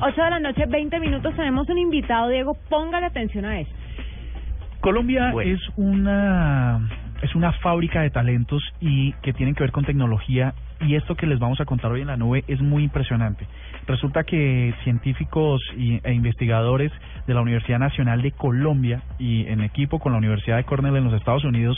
[0.00, 1.34] 8 de la noche, 20 minutos.
[1.34, 2.56] Tenemos un invitado, Diego.
[2.68, 3.70] Póngale atención a eso.
[4.80, 5.50] Colombia Bueno.
[5.52, 6.80] es una
[7.20, 11.26] es una fábrica de talentos y que tienen que ver con tecnología y esto que
[11.26, 13.44] les vamos a contar hoy en la nube es muy impresionante.
[13.88, 16.92] Resulta que científicos y- e investigadores
[17.26, 21.04] de la Universidad Nacional de Colombia y en equipo con la Universidad de Cornell en
[21.04, 21.76] los Estados Unidos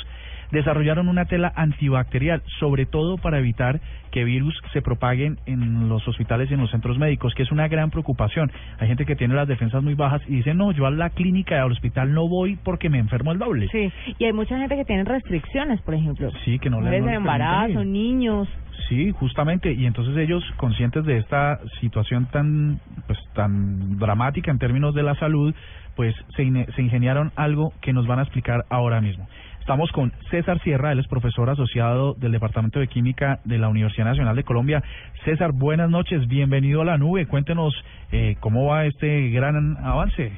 [0.51, 3.80] desarrollaron una tela antibacterial, sobre todo para evitar
[4.11, 7.69] que virus se propaguen en los hospitales y en los centros médicos, que es una
[7.69, 8.50] gran preocupación.
[8.79, 11.57] Hay gente que tiene las defensas muy bajas y dice, no, yo a la clínica
[11.57, 13.68] y al hospital no voy porque me enfermo el doble.
[13.71, 16.31] Sí, y hay mucha gente que tiene restricciones, por ejemplo.
[16.44, 18.49] Sí, que no no les permiten embarazo, niños.
[18.89, 24.94] Sí, justamente, y entonces ellos, conscientes de esta situación tan, pues, tan dramática en términos
[24.94, 25.55] de la salud,
[25.96, 26.44] pues se,
[26.75, 29.29] se ingeniaron algo que nos van a explicar ahora mismo.
[29.61, 34.06] Estamos con César Sierra, él es profesor asociado del Departamento de Química de la Universidad
[34.06, 34.83] Nacional de Colombia.
[35.25, 37.27] César, buenas noches, bienvenido a la nube.
[37.27, 37.73] Cuéntenos
[38.11, 40.33] eh, cómo va este gran avance.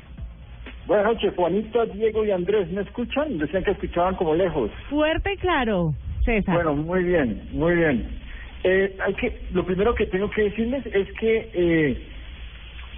[0.87, 2.71] Buenas noches, Juanita, Diego y Andrés.
[2.73, 3.39] ¿Me escuchan?
[3.39, 4.71] Decían que escuchaban como lejos.
[4.91, 6.55] Fuerte y claro, César.
[6.57, 8.09] Bueno, muy bien, muy bien.
[8.65, 12.03] Eh, hay que, lo primero que tengo que decirles es que eh,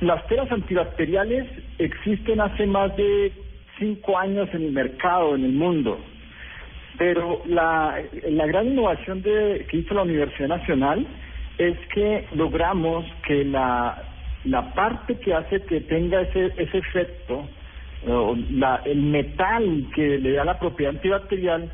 [0.00, 1.46] las telas antibacteriales
[1.78, 3.30] existen hace más de
[3.78, 5.98] cinco años en el mercado, en el mundo.
[6.98, 11.06] Pero la, la gran innovación de, que hizo la Universidad Nacional
[11.58, 14.02] es que logramos que la,
[14.44, 17.48] la parte que hace que tenga ese, ese efecto,
[18.06, 21.70] o la, el metal que le da la propiedad antibacterial,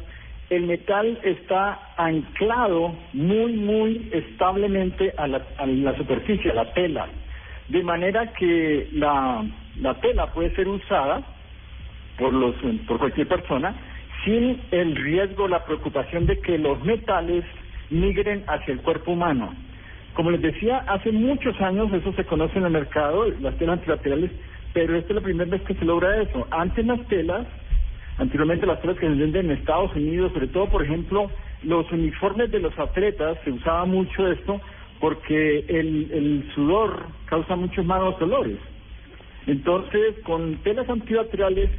[0.49, 7.07] el metal está anclado muy, muy establemente a la, a la superficie, a la tela,
[7.69, 9.45] de manera que la,
[9.81, 11.23] la tela puede ser usada
[12.19, 12.55] por, los,
[12.87, 13.75] por cualquier persona
[14.25, 17.45] sin el riesgo, la preocupación de que los metales
[17.91, 19.55] migren hacia el cuerpo humano.
[20.15, 24.31] Como les decía, hace muchos años eso se conoce en el mercado, las telas antibacteriales,
[24.73, 26.47] pero esta es la primera vez que se logra eso.
[26.51, 27.47] Antes las telas,
[28.19, 31.31] anteriormente las telas que se venden en Estados Unidos, sobre todo, por ejemplo,
[31.63, 34.61] los uniformes de los atletas, se usaba mucho esto
[34.99, 38.59] porque el, el sudor causa muchos malos olores.
[39.47, 41.71] Entonces, con telas antibacteriales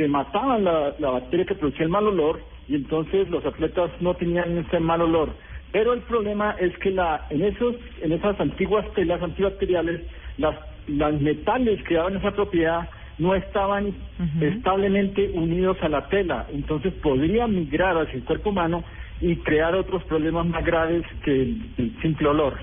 [0.00, 4.14] se mataban la, la bacteria que producía el mal olor y entonces los atletas no
[4.14, 5.28] tenían ese mal olor.
[5.72, 10.00] Pero el problema es que la, en esos, en esas antiguas telas antibacteriales,
[10.38, 10.56] las,
[10.88, 13.92] las metales que daban esa propiedad no estaban
[14.40, 18.82] establemente unidos a la tela, entonces podría migrar hacia el cuerpo humano
[19.20, 22.56] y crear otros problemas más graves que el, el simple olor.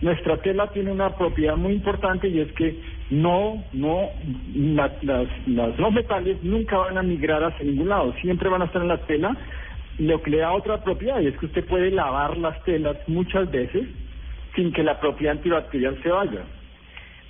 [0.00, 4.08] Nuestra tela tiene una propiedad muy importante y es que no, no,
[4.54, 8.66] la- las, las, los metales nunca van a migrar hacia ningún lado, siempre van a
[8.66, 9.36] estar en la tela,
[9.98, 13.50] lo que le da otra propiedad y es que usted puede lavar las telas muchas
[13.50, 13.86] veces
[14.54, 16.40] sin que la propiedad antibacterial se vaya.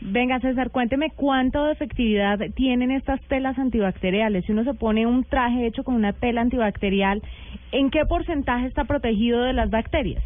[0.02, 4.46] Venga, César, cuénteme cuánto de efectividad tienen estas telas antibacteriales.
[4.46, 7.20] Si uno se pone un traje hecho con una tela antibacterial,
[7.72, 10.22] ¿en qué porcentaje está protegido de las bacterias?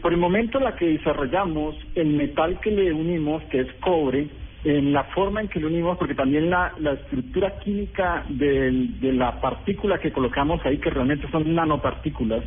[0.00, 4.28] Por el momento la que desarrollamos, el metal que le unimos, que es cobre,
[4.64, 9.12] en la forma en que lo unimos, porque también la, la estructura química del- de
[9.12, 12.42] la partícula que colocamos ahí, que realmente son nanopartículas,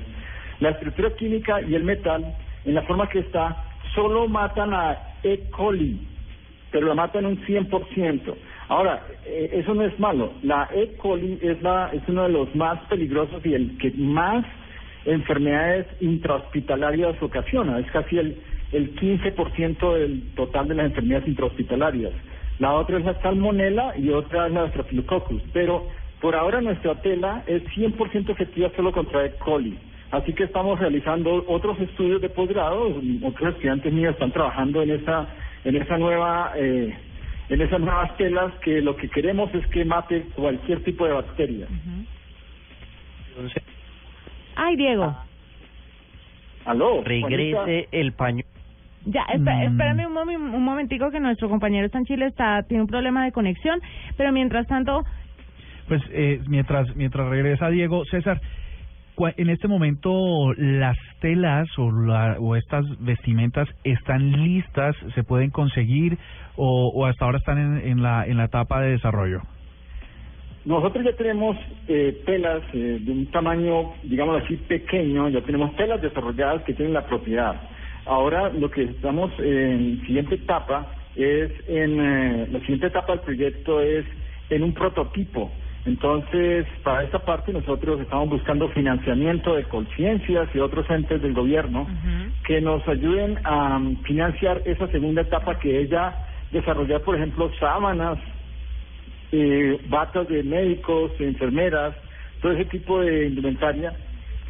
[0.59, 3.64] la estructura química y el metal, en la forma que está,
[3.96, 5.50] solo matan a E.
[5.52, 6.00] coli,
[6.72, 8.36] pero la matan un 100%.
[8.68, 10.34] Ahora, eh, eso no es malo.
[10.44, 10.96] La E.
[10.98, 14.46] coli es, la, es uno de los más peligrosos y el que más
[15.06, 17.80] enfermedades intrahospitalarias ocasiona.
[17.80, 18.38] Es casi el,
[18.72, 22.14] el 15% del total de las enfermedades intrahospitalarias.
[22.60, 25.42] La otra es la salmonela y otra es la Staphylococcus.
[25.54, 25.88] Pero
[26.20, 29.32] por ahora nuestra tela es 100% efectiva solo contra E.
[29.38, 29.78] coli.
[30.12, 33.02] Así que estamos realizando otros estudios de posgrado.
[33.24, 35.28] Otros estudiantes míos están trabajando en esa,
[35.64, 36.94] en esa nueva, eh,
[37.50, 41.68] en esas nuevas telas que lo que queremos es que mate cualquier tipo de bacteria.
[44.64, 45.16] Ay, Diego.
[46.66, 47.02] Aló.
[47.04, 47.88] Regrese Juanita.
[47.92, 48.44] el paño.
[49.06, 49.48] Ya, Mm.
[49.48, 53.26] espérame un, momi- un momentico que nuestro compañero está en Chile, está tiene un problema
[53.26, 53.80] de conexión,
[54.18, 55.03] pero mientras tanto,
[55.88, 58.40] Pues eh, mientras mientras regresa Diego, César,
[59.16, 65.50] cua- en este momento las telas o, la, o estas vestimentas están listas, se pueden
[65.50, 66.20] conseguir
[66.56, 69.41] o, o hasta ahora están en, en la en la etapa de desarrollo.
[70.63, 76.02] Nosotros ya tenemos eh, telas eh, de un tamaño, digamos así, pequeño, ya tenemos telas
[76.02, 77.55] desarrolladas que tienen la propiedad.
[78.05, 83.81] Ahora lo que estamos en siguiente etapa es, en eh, la siguiente etapa del proyecto
[83.81, 84.05] es
[84.49, 85.52] en un prototipo.
[85.85, 91.87] Entonces, para esta parte nosotros estamos buscando financiamiento de conciencias y otros entes del gobierno
[92.46, 96.16] que nos ayuden a financiar esa segunda etapa que ella
[96.52, 98.19] desarrollar, por ejemplo, sábanas,
[99.32, 101.96] eh, batas de médicos, enfermeras,
[102.42, 103.94] todo ese tipo de indumentaria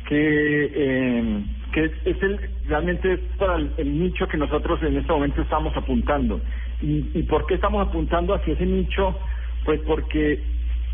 [0.07, 1.43] que, eh,
[1.73, 6.41] que es, el, realmente es para el, nicho que nosotros en este momento estamos apuntando.
[6.81, 9.17] ¿Y, ¿Y por qué estamos apuntando hacia ese nicho?
[9.65, 10.41] Pues porque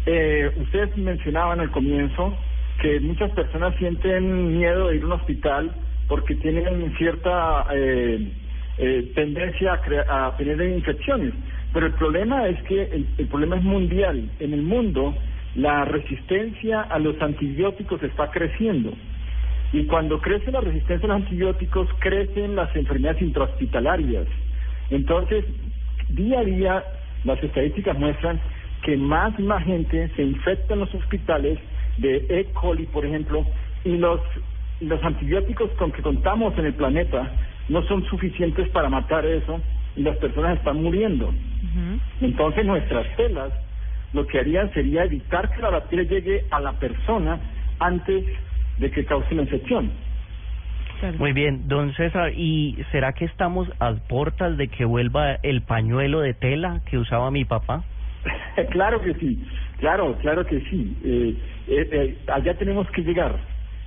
[0.05, 2.37] eh, ustedes mencionaban al comienzo
[2.81, 5.71] que muchas personas sienten miedo de ir a un hospital
[6.07, 8.31] porque tienen cierta eh,
[8.77, 9.79] eh, tendencia
[10.09, 11.33] a, a tener infecciones.
[11.73, 12.83] Pero el problema es que
[13.17, 14.29] el, problema es mundial.
[14.39, 15.15] En el mundo
[15.55, 18.93] la resistencia a los antibióticos está creciendo.
[19.73, 24.27] Y cuando crece la resistencia a los antibióticos, crecen las enfermedades intrahospitalarias.
[24.89, 25.43] Entonces,
[26.09, 26.83] día a día,
[27.25, 28.39] las estadísticas muestran
[28.83, 31.59] que más y más gente se infecta en los hospitales
[31.97, 32.45] de E.
[32.53, 33.45] coli, por ejemplo,
[33.83, 34.21] y los,
[34.79, 37.31] los antibióticos con que contamos en el planeta
[37.67, 39.59] no son suficientes para matar eso
[39.97, 41.33] las personas están muriendo.
[42.21, 43.51] Entonces nuestras telas
[44.13, 47.39] lo que harían sería evitar que la bacteria llegue a la persona
[47.79, 48.25] antes
[48.77, 49.91] de que cause la infección.
[51.19, 56.21] Muy bien, don César, ¿y será que estamos a puertas de que vuelva el pañuelo
[56.21, 57.83] de tela que usaba mi papá?
[58.71, 59.45] claro que sí,
[59.77, 60.97] claro, claro que sí.
[61.03, 61.35] Eh,
[61.67, 63.35] eh, eh, allá tenemos que llegar,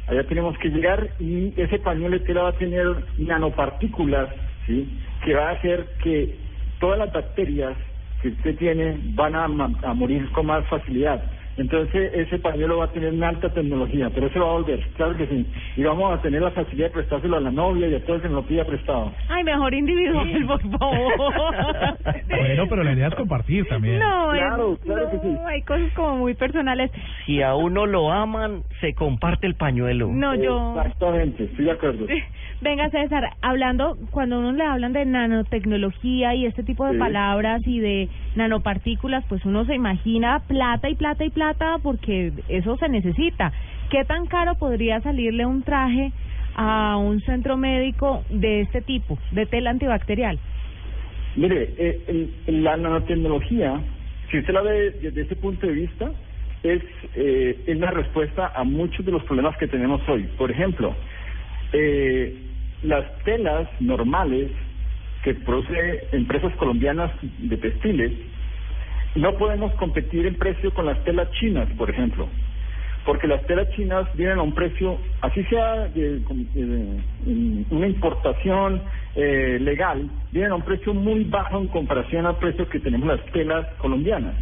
[0.06, 2.86] allá tenemos que llegar y ese pañuelo de tela va a tener
[3.18, 4.28] nanopartículas,
[4.66, 5.00] ¿sí?
[5.25, 6.38] Que va a hacer que
[6.78, 7.76] todas las bacterias
[8.22, 11.22] que usted tiene van a, a morir con más facilidad.
[11.56, 15.17] Entonces ese pañuelo va a tener una alta tecnología, pero se va a volver, claro
[15.17, 15.47] que sí.
[15.76, 18.23] Y vamos a tener la facilidad de prestárselo a la novia y a todo el
[18.23, 19.12] que nos lo pida prestado.
[19.29, 21.12] Ay, mejor individual, por favor.
[22.29, 23.99] bueno, pero la idea es compartir también.
[23.99, 25.37] No, claro, claro que sí.
[25.47, 26.91] hay cosas como muy personales.
[27.26, 30.08] Si a uno lo aman, se comparte el pañuelo.
[30.08, 30.75] No, yo...
[30.79, 32.06] Exactamente, estoy de acuerdo.
[32.62, 37.81] Venga, César, hablando, cuando uno le hablan de nanotecnología y este tipo de palabras y
[37.81, 41.50] de nanopartículas, pues uno se imagina plata y plata y plata
[41.82, 43.52] porque eso se necesita.
[43.91, 46.12] ¿Qué tan caro podría salirle un traje
[46.55, 50.38] a un centro médico de este tipo, de tela antibacterial?
[51.37, 53.81] Mire, eh, la nanotecnología,
[54.31, 56.11] si usted la ve desde ese punto de vista,
[56.62, 56.82] es,
[57.14, 60.25] eh, la respuesta a muchos de los problemas que tenemos hoy.
[60.37, 60.94] Por ejemplo,
[61.73, 62.35] eh,
[62.82, 64.50] las telas normales
[65.23, 68.12] que produce empresas colombianas de textiles,
[69.14, 72.28] no podemos competir en precio con las telas chinas, por ejemplo,
[73.04, 76.20] porque las telas chinas vienen a un precio, así sea de,
[77.70, 78.82] una importación
[79.16, 83.24] eh, legal, vienen a un precio muy bajo en comparación al precio que tenemos las
[83.32, 84.34] telas colombianas.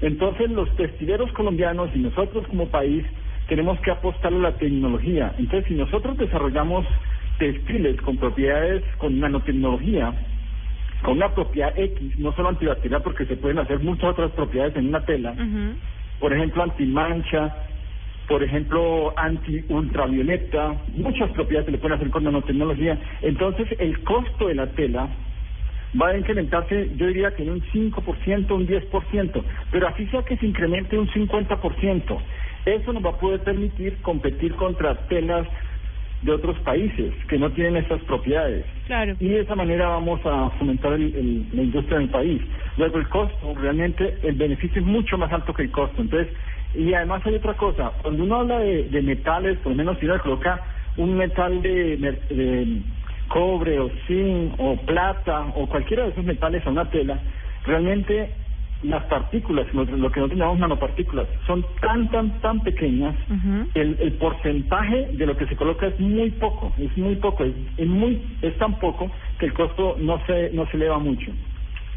[0.00, 3.04] Entonces los textileros colombianos y nosotros como país
[3.48, 5.34] tenemos que apostar a la tecnología.
[5.38, 6.86] Entonces si nosotros desarrollamos
[7.38, 10.14] textiles con propiedades, con nanotecnología,
[11.02, 14.88] con una propiedad X, no solo antibacterial, porque se pueden hacer muchas otras propiedades en
[14.88, 15.34] una tela,
[16.18, 17.54] por ejemplo, antimancha,
[18.28, 22.98] por ejemplo, anti-ultravioleta, muchas propiedades se le pueden hacer con nanotecnología.
[23.20, 25.08] Entonces, el costo de la tela
[26.00, 30.36] va a incrementarse, yo diría que en un 5%, un 10%, pero así sea que
[30.36, 32.18] se incremente un 50%.
[32.64, 35.46] Eso nos va a poder permitir competir contra telas
[36.24, 38.64] de otros países que no tienen estas propiedades.
[38.86, 39.14] Claro.
[39.20, 42.40] Y de esa manera vamos a fomentar el, la industria del país.
[42.78, 46.00] Luego el costo, realmente el beneficio es mucho más alto que el costo.
[46.00, 46.34] Entonces,
[46.74, 50.06] y además hay otra cosa, cuando uno habla de, de metales, por lo menos si
[50.06, 50.60] uno coloca
[50.96, 52.82] un metal de, de
[53.28, 57.18] cobre o zinc o plata o cualquiera de esos metales a una tela,
[57.66, 58.30] realmente
[58.84, 63.14] las partículas, lo, que nosotros llamamos nanopartículas, son tan, tan, tan pequeñas,
[63.74, 67.86] el, el porcentaje de lo que se coloca es muy poco, es muy poco, es,
[67.86, 71.32] muy, es tan poco que el costo no se, no se eleva mucho.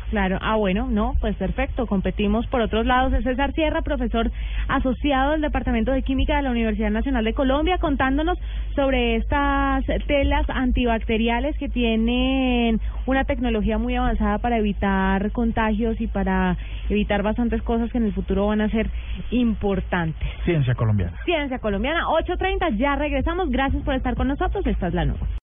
[0.10, 3.12] Claro, ah bueno, no, pues perfecto, competimos por otros lados.
[3.14, 4.32] Es César Sierra, profesor
[4.70, 8.38] asociado del Departamento de Química de la Universidad Nacional de Colombia, contándonos
[8.74, 16.58] sobre estas telas antibacteriales que tienen una tecnología muy avanzada para evitar contagios y para
[16.90, 18.90] evitar bastantes cosas que en el futuro van a ser
[19.32, 20.28] importantes.
[20.46, 21.18] Ciencia colombiana.
[21.26, 23.50] Ciencia colombiana, 8.30, ya regresamos.
[23.50, 24.66] Gracias por estar con nosotros.
[24.66, 25.28] Esta es la nueva.